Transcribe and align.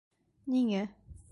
Ниңә?.. 0.53 0.81